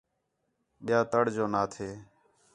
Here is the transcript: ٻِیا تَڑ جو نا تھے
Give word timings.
ٻِیا 0.85 0.99
تَڑ 1.11 1.25
جو 1.35 1.45
نا 1.53 1.61
تھے 1.73 1.89